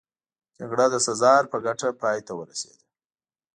جګړه 0.57 0.85
د 0.93 0.95
سزار 1.07 1.43
په 1.51 1.57
ګټه 1.65 1.89
پای 2.01 2.19
ته 2.27 2.33
ورسېده. 2.39 2.85